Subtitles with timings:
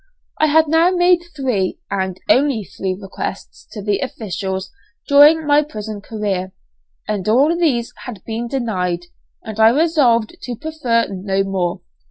[0.39, 4.71] I had now made three, and only three requests to the officials
[5.07, 6.53] during my prison career,
[7.07, 9.03] and all these had been denied,
[9.43, 11.81] and I resolved to prefer no more.